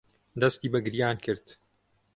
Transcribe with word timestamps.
دەستی 0.41 0.71
بە 0.73 0.79
گریان 0.85 1.15
کرد. 1.25 1.45